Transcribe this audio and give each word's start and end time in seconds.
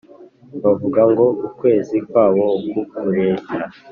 bavuga 0.63 1.01
ngo 1.11 1.25
ukwezi 1.47 1.95
kwabo 2.07 2.45
uku 2.57 2.81
kureshya 2.95 3.61